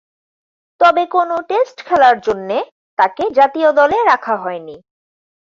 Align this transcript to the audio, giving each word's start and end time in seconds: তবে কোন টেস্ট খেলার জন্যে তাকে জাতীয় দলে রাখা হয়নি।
তবে 0.81 1.03
কোন 1.05 1.29
টেস্ট 1.49 1.77
খেলার 1.85 2.17
জন্যে 2.19 2.57
তাকে 2.99 3.23
জাতীয় 3.37 3.69
দলে 3.71 3.97
রাখা 4.03 4.35
হয়নি। 4.35 4.75